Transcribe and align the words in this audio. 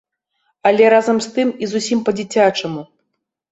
Але 0.69 0.87
разам 0.93 1.17
з 1.27 1.35
тым 1.37 1.53
і 1.65 1.71
зусім 1.75 2.03
па-дзіцячаму. 2.09 2.81